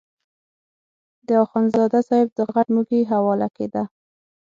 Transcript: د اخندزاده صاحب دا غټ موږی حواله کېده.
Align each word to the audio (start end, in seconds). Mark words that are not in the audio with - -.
د 1.27 1.29
اخندزاده 1.45 1.99
صاحب 2.07 2.27
دا 2.37 2.43
غټ 2.53 2.67
موږی 2.75 3.01
حواله 3.11 3.47
کېده. 3.57 3.83